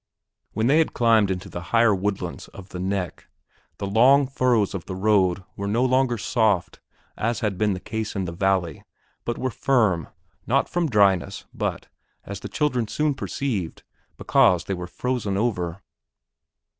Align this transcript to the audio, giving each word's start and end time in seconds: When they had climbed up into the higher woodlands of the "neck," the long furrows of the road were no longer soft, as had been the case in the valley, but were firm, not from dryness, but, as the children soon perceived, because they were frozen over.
When 0.53 0.65
they 0.65 0.79
had 0.79 0.95
climbed 0.95 1.29
up 1.29 1.33
into 1.33 1.47
the 1.47 1.61
higher 1.61 1.93
woodlands 1.93 2.47
of 2.47 2.69
the 2.69 2.79
"neck," 2.79 3.27
the 3.77 3.85
long 3.85 4.25
furrows 4.25 4.73
of 4.73 4.85
the 4.85 4.95
road 4.95 5.43
were 5.55 5.67
no 5.67 5.85
longer 5.85 6.17
soft, 6.17 6.79
as 7.15 7.41
had 7.41 7.55
been 7.55 7.73
the 7.73 7.79
case 7.79 8.15
in 8.15 8.25
the 8.25 8.31
valley, 8.31 8.81
but 9.25 9.37
were 9.37 9.51
firm, 9.51 10.07
not 10.47 10.67
from 10.67 10.89
dryness, 10.89 11.45
but, 11.53 11.87
as 12.25 12.39
the 12.39 12.49
children 12.49 12.87
soon 12.87 13.13
perceived, 13.13 13.83
because 14.17 14.63
they 14.63 14.73
were 14.73 14.87
frozen 14.87 15.37
over. 15.37 15.81